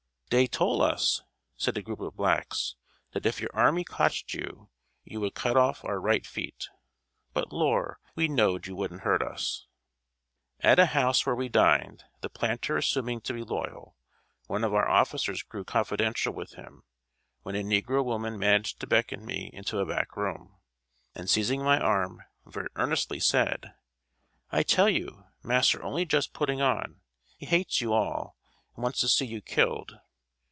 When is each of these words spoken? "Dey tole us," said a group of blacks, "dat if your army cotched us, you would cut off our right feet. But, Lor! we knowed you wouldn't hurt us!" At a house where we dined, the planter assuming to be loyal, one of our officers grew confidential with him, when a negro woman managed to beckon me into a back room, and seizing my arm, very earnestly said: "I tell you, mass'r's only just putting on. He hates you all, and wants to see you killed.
"Dey 0.33 0.47
tole 0.47 0.81
us," 0.81 1.23
said 1.57 1.77
a 1.77 1.81
group 1.81 1.99
of 1.99 2.15
blacks, 2.15 2.77
"dat 3.11 3.25
if 3.25 3.41
your 3.41 3.49
army 3.53 3.83
cotched 3.83 4.33
us, 4.35 4.53
you 5.03 5.19
would 5.19 5.35
cut 5.35 5.57
off 5.57 5.83
our 5.83 5.99
right 5.99 6.25
feet. 6.25 6.69
But, 7.33 7.51
Lor! 7.51 7.99
we 8.15 8.29
knowed 8.29 8.65
you 8.65 8.73
wouldn't 8.77 9.01
hurt 9.01 9.21
us!" 9.21 9.67
At 10.61 10.79
a 10.79 10.85
house 10.85 11.25
where 11.25 11.35
we 11.35 11.49
dined, 11.49 12.05
the 12.21 12.29
planter 12.29 12.77
assuming 12.77 13.19
to 13.19 13.33
be 13.33 13.43
loyal, 13.43 13.97
one 14.47 14.63
of 14.63 14.73
our 14.73 14.87
officers 14.87 15.43
grew 15.43 15.65
confidential 15.65 16.33
with 16.33 16.53
him, 16.53 16.83
when 17.41 17.55
a 17.55 17.61
negro 17.61 18.01
woman 18.01 18.39
managed 18.39 18.79
to 18.79 18.87
beckon 18.87 19.25
me 19.25 19.49
into 19.53 19.79
a 19.79 19.85
back 19.85 20.15
room, 20.15 20.55
and 21.13 21.29
seizing 21.29 21.61
my 21.61 21.77
arm, 21.77 22.21
very 22.45 22.69
earnestly 22.77 23.19
said: 23.19 23.73
"I 24.49 24.63
tell 24.63 24.87
you, 24.87 25.25
mass'r's 25.43 25.83
only 25.83 26.05
just 26.05 26.31
putting 26.31 26.61
on. 26.61 27.01
He 27.35 27.45
hates 27.47 27.81
you 27.81 27.91
all, 27.91 28.37
and 28.77 28.83
wants 28.83 29.01
to 29.01 29.09
see 29.09 29.25
you 29.25 29.41
killed. 29.41 29.99